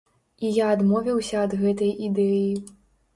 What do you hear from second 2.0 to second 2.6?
ідэі.